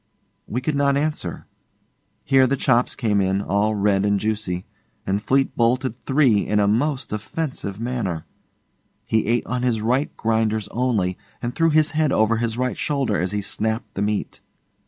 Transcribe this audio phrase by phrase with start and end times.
[0.47, 1.45] We could not answer.
[2.23, 4.65] Here the chops came in, all red and juicy,
[5.05, 8.25] and Fleete bolted three in a most offensive manner.
[9.05, 13.21] He ate on his right grinders only, and threw his head over his right shoulder
[13.21, 14.41] as he snapped the meat.